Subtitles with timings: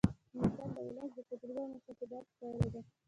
[0.37, 2.81] متل د ولس د تجربو او مشاهداتو پایله ده